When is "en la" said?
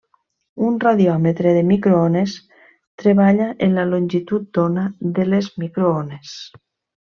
3.69-3.87